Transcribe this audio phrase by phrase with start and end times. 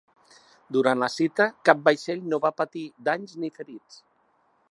[0.77, 4.01] Durant la cita, cap vaixell no va patir danys ni ferits.